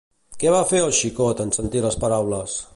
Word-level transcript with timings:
Què 0.43 0.53
va 0.55 0.61
fer 0.71 0.79
el 0.85 0.95
xicot 1.01 1.45
en 1.45 1.55
sentir 1.61 1.87
les 1.87 2.03
paraules? 2.05 2.61